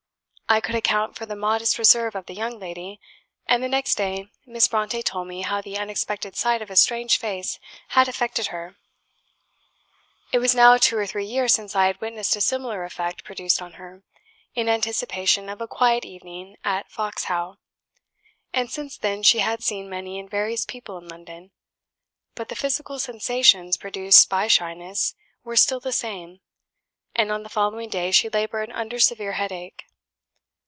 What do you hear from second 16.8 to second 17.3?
Fox